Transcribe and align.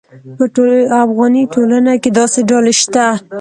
په 0.37 0.45
افغاني 1.03 1.43
ټولنه 1.53 1.93
کې 2.01 2.09
داسې 2.19 2.39
ډلې 2.49 2.73
شته. 2.81 3.05